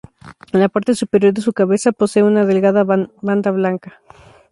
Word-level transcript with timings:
En 0.51 0.59
la 0.59 0.67
parte 0.67 0.95
superior 0.95 1.31
de 1.31 1.43
su 1.43 1.53
cabeza 1.53 1.91
posee 1.91 2.23
una 2.23 2.43
delgada 2.47 2.83
banda 2.83 3.51
blanca. 3.51 4.01